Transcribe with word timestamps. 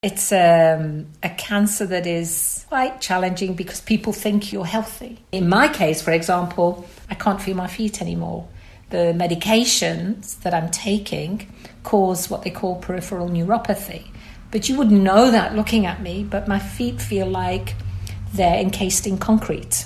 It's 0.00 0.30
um, 0.30 1.08
a 1.24 1.30
cancer 1.30 1.84
that 1.86 2.06
is 2.06 2.64
quite 2.68 3.00
challenging 3.00 3.54
because 3.54 3.80
people 3.80 4.12
think 4.12 4.52
you're 4.52 4.64
healthy. 4.64 5.24
In 5.32 5.48
my 5.48 5.66
case, 5.66 6.00
for 6.00 6.12
example, 6.12 6.86
I 7.10 7.16
can't 7.16 7.42
feel 7.42 7.56
my 7.56 7.66
feet 7.66 8.00
anymore. 8.00 8.46
The 8.90 9.12
medications 9.12 10.38
that 10.42 10.54
I'm 10.54 10.70
taking 10.70 11.52
cause 11.82 12.30
what 12.30 12.42
they 12.42 12.50
call 12.50 12.76
peripheral 12.76 13.28
neuropathy. 13.28 14.06
But 14.52 14.68
you 14.68 14.78
wouldn't 14.78 15.02
know 15.02 15.32
that 15.32 15.56
looking 15.56 15.84
at 15.84 16.00
me, 16.00 16.22
but 16.22 16.46
my 16.46 16.60
feet 16.60 17.02
feel 17.02 17.26
like 17.26 17.74
they're 18.32 18.60
encased 18.60 19.04
in 19.04 19.18
concrete. 19.18 19.84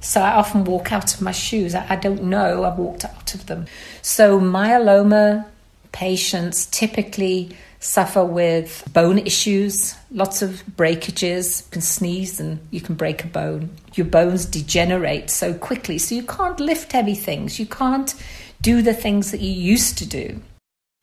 So 0.00 0.20
I 0.20 0.32
often 0.32 0.64
walk 0.64 0.92
out 0.92 1.14
of 1.14 1.22
my 1.22 1.32
shoes. 1.32 1.74
I, 1.74 1.86
I 1.88 1.96
don't 1.96 2.24
know 2.24 2.64
I've 2.64 2.76
walked 2.76 3.06
out 3.06 3.34
of 3.34 3.46
them. 3.46 3.64
So 4.02 4.38
myeloma 4.38 5.46
patients 5.92 6.66
typically 6.66 7.56
suffer 7.78 8.24
with 8.24 8.82
bone 8.92 9.18
issues, 9.18 9.94
lots 10.10 10.42
of 10.42 10.62
breakages, 10.76 11.62
you 11.62 11.70
can 11.70 11.82
sneeze 11.82 12.40
and 12.40 12.58
you 12.70 12.80
can 12.80 12.94
break 12.94 13.24
a 13.24 13.26
bone. 13.26 13.70
Your 13.94 14.06
bones 14.06 14.44
degenerate 14.46 15.30
so 15.30 15.54
quickly, 15.54 15.98
so 15.98 16.14
you 16.14 16.22
can't 16.22 16.60
lift 16.60 16.92
heavy 16.92 17.14
things. 17.14 17.58
You 17.58 17.66
can't 17.66 18.14
do 18.60 18.82
the 18.82 18.94
things 18.94 19.30
that 19.30 19.40
you 19.40 19.52
used 19.52 19.98
to 19.98 20.06
do. 20.06 20.40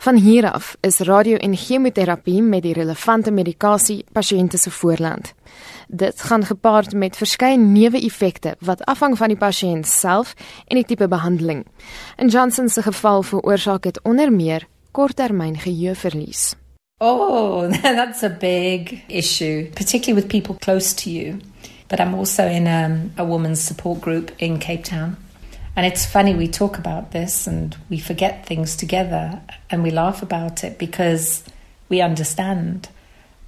Van 0.03 0.15
hier 0.15 0.51
af 0.51 0.75
is 0.81 0.99
radio 0.99 1.37
en 1.37 1.55
chemoterapie 1.55 2.41
met 2.41 2.61
die 2.61 2.73
relevante 2.73 3.31
medikasie 3.31 4.03
pasiënte 4.11 4.57
se 4.57 4.71
voorland. 4.71 5.33
Dit 5.87 6.21
gaan 6.21 6.43
gepaard 6.45 6.93
met 6.93 7.17
verskeie 7.17 7.57
neeweffekte 7.57 8.55
wat 8.59 8.83
afhang 8.83 9.15
van 9.17 9.31
die 9.31 9.37
pasiënt 9.37 9.87
self 9.87 10.33
en 10.67 10.75
die 10.75 10.85
tipe 10.85 11.07
behandeling. 11.07 11.63
In 12.17 12.27
Johnson 12.27 12.69
se 12.69 12.81
geval 12.81 13.23
veroorsaak 13.23 13.83
dit 13.83 14.01
onder 14.01 14.31
meer 14.31 14.67
korttermyn 14.91 15.55
geheueverlies. 15.57 16.53
Oh, 17.05 17.67
that's 17.81 18.23
a 18.23 18.29
big 18.29 19.03
issue, 19.09 19.69
particularly 19.75 20.21
with 20.21 20.31
people 20.31 20.55
close 20.61 20.93
to 20.93 21.09
you. 21.09 21.41
But 21.89 21.99
I'm 21.99 22.15
also 22.15 22.47
in 22.47 22.65
um, 22.65 23.11
a 23.17 23.25
woman's 23.25 23.59
support 23.59 23.99
group 23.99 24.31
in 24.39 24.57
Cape 24.57 24.85
Town. 24.85 25.17
And 25.75 25.85
it's 25.85 26.05
funny, 26.05 26.33
we 26.33 26.47
talk 26.47 26.77
about 26.77 27.11
this 27.11 27.45
and 27.45 27.75
we 27.89 27.99
forget 27.99 28.45
things 28.45 28.77
together 28.77 29.41
and 29.69 29.83
we 29.83 29.91
laugh 29.91 30.21
about 30.21 30.63
it 30.63 30.79
because 30.79 31.43
we 31.89 31.99
understand. 31.99 32.87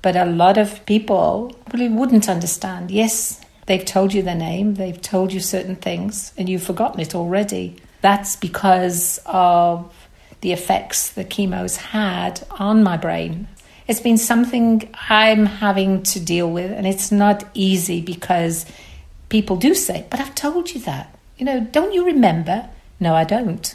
But 0.02 0.17
a 0.17 0.25
lot 0.25 0.58
of 0.58 0.86
people 0.86 1.56
really 1.72 1.88
wouldn't 1.88 2.28
understand. 2.28 2.92
Yes, 2.92 3.40
they've 3.67 3.86
told 3.86 4.14
you 4.14 4.22
their 4.22 4.36
name, 4.36 4.75
they've 4.75 5.02
told 5.02 5.31
you 5.31 5.40
certain 5.40 5.78
things, 5.78 6.34
and 6.38 6.50
you've 6.50 6.64
forgotten 6.64 7.00
it 7.00 7.16
already. 7.16 7.78
That's 8.02 8.36
because 8.36 9.17
of 9.25 10.05
the 10.46 10.54
effects 10.54 11.10
the 11.10 11.26
chemo's 11.26 11.76
had 11.78 12.46
on 12.60 12.84
my 12.84 12.96
brain. 12.98 13.48
It's 13.88 14.00
been 14.00 14.18
something 14.18 14.88
I'm 15.10 15.48
having 15.48 16.04
to 16.04 16.20
deal 16.20 16.52
with, 16.52 16.72
and 16.72 16.86
it's 16.86 17.12
not 17.12 17.44
easy 17.56 18.00
because 18.00 18.66
people 19.30 19.56
do 19.58 19.74
say, 19.74 20.06
But 20.12 20.20
I've 20.20 20.36
told 20.36 20.74
you 20.74 20.82
that. 20.82 21.08
You 21.38 21.46
know, 21.46 21.60
don't 21.72 21.94
you 21.94 22.06
remember? 22.06 22.70
No, 23.00 23.16
I 23.16 23.24
don't. 23.24 23.74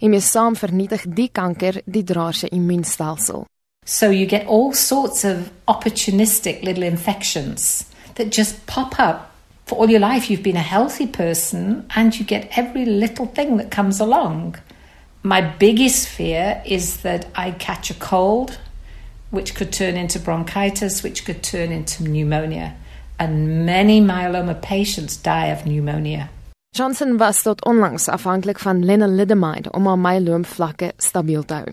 Hiermee 0.00 0.20
saam 0.20 0.56
vernietig 0.60 1.06
die 1.16 1.30
kanker 1.32 1.80
die 1.86 2.04
draer 2.04 2.36
se 2.36 2.48
immuunstelsel. 2.52 3.46
So 3.86 4.10
you 4.10 4.26
get 4.26 4.46
all 4.46 4.74
sorts 4.74 5.24
of 5.24 5.50
opportunistic 5.66 6.62
little 6.62 6.84
infections 6.84 7.86
that 8.16 8.30
just 8.30 8.66
pop 8.66 9.00
up. 9.00 9.30
For 9.66 9.78
all 9.78 9.88
your 9.88 10.00
life, 10.00 10.28
you've 10.28 10.42
been 10.42 10.60
a 10.60 10.70
healthy 10.74 11.06
person 11.06 11.86
and 11.96 12.18
you 12.18 12.26
get 12.26 12.58
every 12.58 12.84
little 12.84 13.26
thing 13.26 13.56
that 13.56 13.70
comes 13.70 14.00
along. 14.00 14.56
My 15.26 15.40
biggest 15.40 16.06
fear 16.06 16.60
is 16.66 16.98
that 16.98 17.24
I 17.34 17.52
catch 17.52 17.88
a 17.90 17.94
cold, 17.94 18.58
which 19.30 19.54
could 19.54 19.72
turn 19.72 19.96
into 19.96 20.18
bronchitis, 20.18 21.02
which 21.02 21.24
could 21.24 21.42
turn 21.42 21.72
into 21.72 22.02
pneumonia. 22.02 22.74
And 23.18 23.64
many 23.64 24.02
myeloma 24.02 24.60
patients 24.60 25.16
die 25.16 25.46
of 25.46 25.64
pneumonia. 25.64 26.28
Johnson 26.76 27.16
was 27.16 27.42
tot 27.42 27.64
onlangs 27.64 28.08
afhanklik 28.08 28.58
van 28.58 28.84
lenalidomide 28.84 29.72
om 29.72 29.86
haar 29.86 29.98
myeloomvlakke 29.98 30.92
stabiel 30.98 31.44
te 31.44 31.54
hou. 31.54 31.72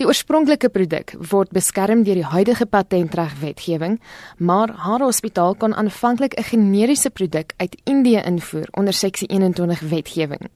Die 0.00 0.06
oorspronklike 0.06 0.70
produk 0.72 1.12
word 1.30 1.52
beskerm 1.52 2.06
deur 2.06 2.22
die 2.22 2.30
huidige 2.32 2.64
patentregwetgewing, 2.64 4.00
maar 4.38 4.72
haar 4.86 5.04
hospitaal 5.04 5.54
kon 5.54 5.74
aanvanklik 5.76 6.38
'n 6.38 6.48
generiese 6.48 7.10
produk 7.10 7.52
uit 7.56 7.76
Indië 7.84 8.22
invoer 8.24 8.68
onder 8.70 8.92
seksie 8.94 9.28
21 9.28 9.80
wetgewing. 9.80 10.48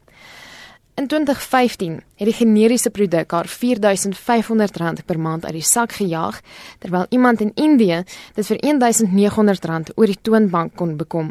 In 1.00 1.06
2015 1.06 1.92
het 2.14 2.28
die 2.28 2.34
generiese 2.34 2.90
produk 2.90 3.30
haar 3.32 3.46
R4500 3.48 5.04
per 5.06 5.18
maand 5.18 5.44
uit 5.44 5.54
die 5.56 5.64
sak 5.64 5.92
gejaag, 5.96 6.40
terwyl 6.78 7.06
iemand 7.08 7.40
in 7.40 7.52
Indië 7.54 8.02
dit 8.34 8.46
vir 8.46 8.58
R1900 8.60 9.94
oor 9.94 10.12
die 10.12 10.18
toonbank 10.22 10.74
kon 10.76 10.98
bekom. 11.00 11.30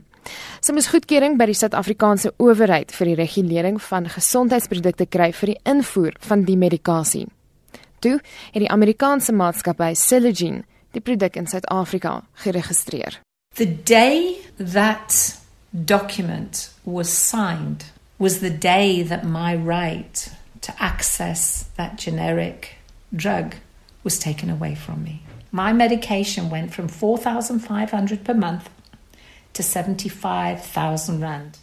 Sy 0.60 0.74
moes 0.74 0.90
goedkeuring 0.90 1.38
by 1.38 1.46
die 1.52 1.58
Suid-Afrikaanse 1.60 2.32
owerheid 2.42 2.96
vir 2.98 3.12
die 3.12 3.20
regulering 3.20 3.78
van 3.92 4.10
gesondheidsprodukte 4.10 5.06
kry 5.06 5.30
vir 5.38 5.54
die 5.54 5.60
invoer 5.76 6.18
van 6.32 6.48
die 6.50 6.58
medikasie. 6.58 7.28
Toe 8.02 8.18
het 8.18 8.64
die 8.66 8.74
Amerikaanse 8.74 9.38
maatskappy 9.38 9.92
Celgene 9.94 10.66
die 10.98 11.06
produk 11.06 11.38
in 11.38 11.46
Suid-Afrika 11.46 12.24
geregistreer. 12.42 13.22
The 13.54 13.70
day 13.84 14.34
that 14.58 15.14
document 15.70 16.72
was 16.84 17.14
signed 17.30 17.86
was 18.20 18.42
the 18.42 18.50
day 18.50 19.02
that 19.02 19.24
my 19.24 19.56
right 19.56 20.30
to 20.62 20.76
access 20.78 21.64
that 21.78 21.98
generic 21.98 22.76
drug 23.16 23.56
was 24.04 24.20
taken 24.20 24.50
away 24.50 24.76
from 24.76 25.04
me. 25.04 25.24
My 25.52 25.74
medication 25.74 26.50
went 26.50 26.74
from 26.74 26.88
4,500 26.88 28.24
per 28.24 28.34
month 28.34 28.70
to 29.54 29.64
75,000 29.64 31.22
rand. 31.22 31.58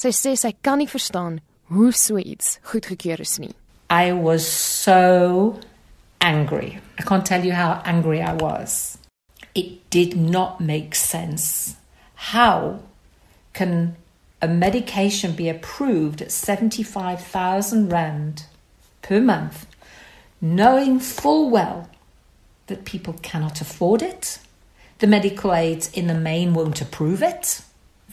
Sy 0.00 0.08
sê 0.16 0.32
sy 0.38 0.54
kan 0.64 0.80
nie 0.80 0.88
verstaan 0.88 1.40
hoe 1.68 1.92
so 1.92 2.16
iets 2.16 2.58
goedgekeur 2.70 3.20
is 3.20 3.38
nie. 3.38 3.52
I 3.90 4.12
was 4.12 4.46
so 4.46 5.60
angry. 6.22 6.78
I 6.98 7.02
can't 7.02 7.26
tell 7.26 7.44
you 7.44 7.52
how 7.52 7.82
angry 7.84 8.22
I 8.22 8.32
was. 8.32 8.96
It 9.54 9.90
did 9.90 10.16
not 10.16 10.60
make 10.60 10.94
sense. 10.94 11.76
How 12.14 12.80
can 13.52 13.96
a 14.42 14.48
medication 14.48 15.32
be 15.32 15.48
approved 15.48 16.22
at 16.22 16.32
75,000 16.32 17.88
Rand 17.88 18.44
per 19.02 19.20
month, 19.20 19.66
knowing 20.40 20.98
full 20.98 21.50
well 21.50 21.88
that 22.68 22.84
people 22.84 23.14
cannot 23.22 23.60
afford 23.60 24.02
it. 24.02 24.38
The 24.98 25.06
medical 25.06 25.52
aids 25.52 25.90
in 25.92 26.06
the 26.06 26.14
main 26.14 26.54
won't 26.54 26.80
approve 26.80 27.22
it. 27.22 27.62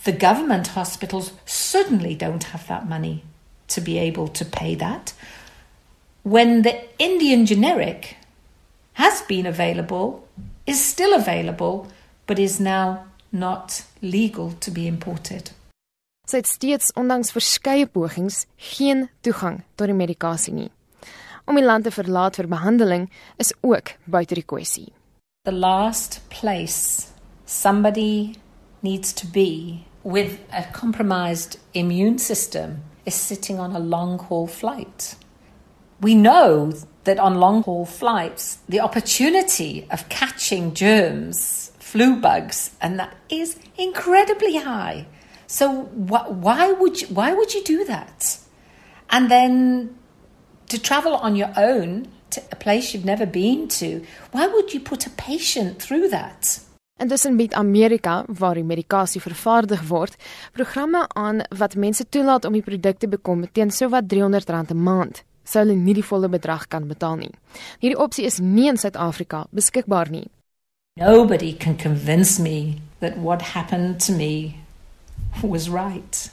The 0.03 0.11
government 0.11 0.67
hospitals 0.67 1.31
certainly 1.45 2.15
don't 2.15 2.43
have 2.45 2.67
that 2.67 2.87
money 2.87 3.23
to 3.69 3.81
be 3.81 3.97
able 3.97 4.27
to 4.29 4.45
pay 4.45 4.75
that. 4.75 5.13
When 6.23 6.61
the 6.61 6.83
Indian 6.99 7.45
generic 7.45 8.17
has 8.93 9.21
been 9.23 9.45
available, 9.45 10.27
is 10.65 10.83
still 10.83 11.13
available, 11.13 11.87
but 12.25 12.39
is 12.39 12.59
now 12.59 13.05
not 13.31 13.83
legal 14.01 14.51
to 14.53 14.71
be 14.71 14.87
imported. 14.87 15.51
Sy 16.27 16.41
het 16.41 16.47
steeds 16.51 16.89
ondanks 16.99 17.29
verskeie 17.31 17.87
pogings 17.87 18.41
geen 18.59 19.05
toegang 19.23 19.61
tot 19.79 19.87
die 19.87 19.95
medikasie 19.95 20.51
nie. 20.51 20.67
Om 21.47 21.55
die 21.55 21.63
land 21.63 21.87
te 21.87 21.93
verlaat 21.95 22.35
vir 22.35 22.49
behandeling 22.51 23.05
is 23.39 23.53
ook 23.63 23.93
buite 24.03 24.35
die 24.35 24.43
kwessie. 24.43 24.89
The 25.47 25.55
last 25.55 26.19
place 26.27 27.07
somebody 27.45 28.35
needs 28.83 29.13
to 29.13 29.27
be 29.31 29.85
with 30.03 30.35
a 30.51 30.65
compromised 30.75 31.61
immune 31.71 32.19
system 32.19 32.83
is 33.05 33.15
sitting 33.15 33.63
on 33.63 33.71
a 33.73 33.79
long 33.79 34.19
haul 34.27 34.47
flight. 34.47 35.15
We 36.01 36.13
know 36.13 36.73
that 37.03 37.19
on 37.19 37.39
long 37.39 37.63
haul 37.63 37.85
flights 37.85 38.59
the 38.67 38.81
opportunity 38.83 39.87
of 39.89 40.09
catching 40.09 40.73
germs, 40.73 41.71
flu 41.79 42.17
bugs 42.19 42.71
and 42.81 42.99
that 42.99 43.15
is 43.29 43.55
incredibly 43.77 44.57
high. 44.57 45.05
So 45.47 45.89
wh- 46.09 46.29
why 46.43 46.73
would 46.73 47.01
you, 47.01 47.07
why 47.07 47.33
would 47.33 47.53
you 47.53 47.63
do 47.63 47.85
that? 47.85 48.39
And 49.09 49.29
then 49.29 49.89
to 50.67 50.77
travel 50.77 51.15
on 51.15 51.35
your 51.35 51.51
own 51.55 52.07
to 52.31 52.41
a 52.51 52.55
place 52.55 52.93
you've 52.93 53.05
never 53.05 53.25
been 53.25 53.67
to, 53.79 54.01
why 54.31 54.47
would 54.47 54.73
you 54.73 54.79
put 54.79 55.07
a 55.07 55.09
patient 55.09 55.79
through 55.79 56.09
that? 56.09 56.59
En 56.99 57.07
dis 57.07 57.25
in 57.25 57.53
Amerika 57.53 58.25
waar 58.27 58.55
die 58.55 58.63
medikasie 58.63 59.21
vervaardig 59.21 59.87
word, 59.87 60.15
programme 60.51 61.07
aan 61.13 61.43
wat 61.57 61.75
mense 61.75 62.09
toelaat 62.09 62.45
om 62.45 62.53
die 62.53 62.61
produk 62.61 62.97
te 62.97 63.07
bekom 63.07 63.45
teen 63.51 63.71
sowat 63.71 64.03
R300 64.13 64.71
'n 64.73 64.83
maand. 64.83 65.23
Sou 65.43 65.63
hulle 65.63 65.75
nie 65.75 65.93
die 65.93 66.03
volle 66.03 66.27
bedrag 66.29 66.67
kan 66.67 66.87
betaal 66.87 67.15
nie. 67.15 67.31
Hierdie 67.79 67.99
opsie 67.99 68.25
is 68.25 68.39
nie 68.39 68.67
in 68.67 68.77
Suid-Afrika 68.77 69.45
beskikbaar 69.51 70.09
nie. 70.09 70.27
Nobody 70.97 71.53
can 71.53 71.77
convince 71.77 72.41
me 72.41 72.81
that 72.99 73.17
what 73.17 73.41
happened 73.41 74.05
to 74.05 74.11
me 74.11 74.53
was 75.43 75.69
right. 75.69 76.29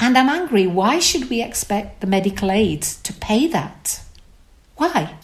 And 0.00 0.16
I'm 0.16 0.28
angry. 0.28 0.66
Why 0.66 0.98
should 0.98 1.28
we 1.28 1.42
expect 1.42 2.00
the 2.00 2.06
medical 2.06 2.50
aids 2.50 3.00
to 3.02 3.12
pay 3.12 3.46
that? 3.48 4.02
Why? 4.76 5.16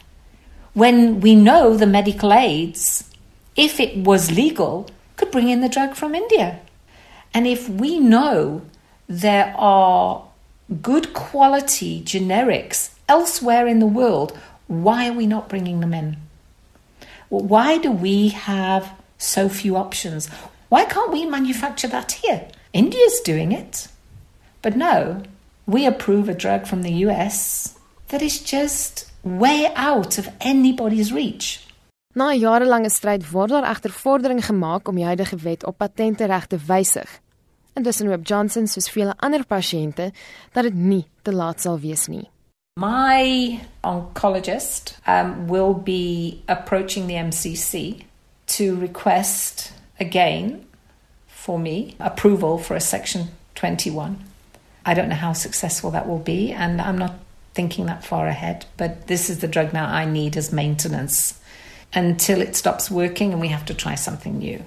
When 0.73 1.21
we 1.21 1.35
know 1.35 1.77
the 1.77 1.87
medical 1.87 2.33
aids 2.33 3.11
if 3.57 3.79
it 3.79 3.97
was 3.97 4.33
legal, 4.33 4.89
could 5.17 5.31
bring 5.31 5.49
in 5.49 5.61
the 5.61 5.69
drug 5.69 5.95
from 5.95 6.15
India. 6.15 6.61
And 7.33 7.47
if 7.47 7.69
we 7.69 7.99
know 7.99 8.63
there 9.09 9.55
are 9.57 10.25
good 10.83 11.13
quality 11.15 12.03
generics 12.03 12.95
elsewhere 13.09 13.67
in 13.67 13.79
the 13.79 13.87
world, 13.87 14.37
why 14.67 15.09
are 15.09 15.13
we 15.13 15.27
not 15.27 15.49
bringing 15.49 15.81
them 15.81 15.95
in? 15.95 16.17
Why 17.29 17.79
do 17.79 17.91
we 17.91 18.29
have 18.29 18.93
so 19.19 19.49
few 19.49 19.77
options? 19.77 20.29
Why 20.69 20.85
can't 20.85 21.13
we 21.13 21.27
manufacture 21.27 21.89
that 21.89 22.13
here? 22.13 22.49
India's 22.75 23.21
doing 23.21 23.53
it. 23.53 23.88
But 24.61 24.75
no, 24.75 25.23
we 25.65 25.87
approve 25.87 26.29
a 26.29 26.35
drug 26.35 26.67
from 26.67 26.82
the 26.82 27.06
US 27.06 27.79
that 28.09 28.21
is 28.21 28.43
just 28.43 29.12
way 29.23 29.71
out 29.76 30.19
of 30.19 30.29
anybody's 30.41 31.12
reach. 31.12 31.61
Na 32.15 32.31
'n 32.31 32.41
jarelange 32.41 32.91
stryd 32.91 33.31
word 33.31 33.50
daar 33.50 33.71
egter 33.71 33.91
vordering 33.91 34.44
gemaak 34.44 34.88
om 34.88 34.94
die 34.94 35.05
huidige 35.05 35.37
wet 35.37 35.65
op 35.65 35.79
patenteregte 35.79 36.56
te 36.56 36.65
wysig. 36.67 37.21
Intussen 37.75 38.09
hoop 38.09 38.26
Johnson 38.26 38.67
soos 38.67 38.91
vele 38.91 39.15
ander 39.17 39.47
pasiënte 39.47 40.12
dat 40.53 40.62
dit 40.62 40.75
nie 40.75 41.06
te 41.23 41.32
laat 41.32 41.61
sal 41.61 41.79
wees 41.79 42.06
nie. 42.06 42.31
My 42.81 43.61
oncologist 43.81 44.99
um, 45.06 45.47
will 45.47 45.75
be 45.75 46.43
approaching 46.47 47.06
the 47.06 47.15
MCC 47.15 48.05
to 48.44 48.75
request 48.81 49.73
again 50.00 50.67
for 51.44 51.58
me 51.58 51.94
approval 52.00 52.56
for 52.56 52.75
a 52.75 52.81
Section 52.81 53.29
21. 53.56 54.17
I 54.87 54.94
don't 54.94 55.11
know 55.11 55.14
how 55.14 55.35
successful 55.35 55.91
that 55.91 56.08
will 56.08 56.19
be, 56.19 56.52
and 56.52 56.81
I'm 56.81 56.96
not 56.96 57.17
thinking 57.52 57.85
that 57.85 58.02
far 58.02 58.26
ahead, 58.29 58.64
but 58.79 59.08
this 59.08 59.29
is 59.29 59.41
the 59.41 59.46
drug 59.46 59.75
now 59.75 59.87
I 59.87 60.06
need 60.06 60.38
as 60.38 60.52
maintenance 60.52 61.38
until 61.93 62.41
it 62.41 62.56
stops 62.56 62.91
working 62.91 63.32
and 63.32 63.43
we 63.43 63.49
have 63.49 63.67
to 63.67 63.75
try 63.75 63.94
something 63.94 64.38
new. 64.38 64.64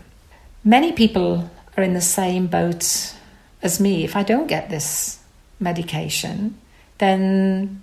Many 0.64 0.92
people 0.92 1.50
are 1.76 1.84
in 1.84 1.96
the 1.96 2.10
same 2.20 2.46
boat 2.46 3.16
as 3.64 3.80
me. 3.80 4.04
If 4.04 4.16
I 4.16 4.22
don't 4.22 4.48
get 4.48 4.70
this 4.70 5.18
medication, 5.60 6.60
then 7.00 7.82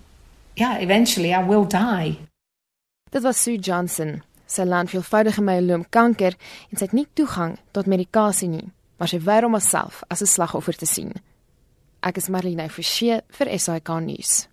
yeah, 0.55 0.79
eventually 0.79 1.35
I 1.35 1.43
will 1.43 1.65
die. 1.65 2.19
Dit 3.11 3.25
was 3.25 3.37
Sue 3.37 3.59
Johnson. 3.59 4.23
Sy 4.47 4.63
laan 4.63 4.87
veelvoudige 4.87 5.43
myeloom 5.43 5.83
kanker 5.91 6.39
en 6.71 6.79
sy 6.79 6.87
het 6.87 6.95
nie 6.95 7.09
toegang 7.19 7.57
tot 7.75 7.89
medikasie 7.91 8.49
nie, 8.53 8.69
maar 8.99 9.09
sy 9.09 9.21
weier 9.21 9.45
om 9.45 9.57
haarself 9.57 10.03
as 10.09 10.23
'n 10.23 10.27
slagoffer 10.27 10.77
te 10.77 10.87
sien. 10.87 11.13
Ek 12.03 12.17
is 12.17 12.29
Marlene 12.29 12.69
Forsie 12.69 13.21
vir 13.29 13.59
SAK 13.59 13.89
nuus. 14.01 14.49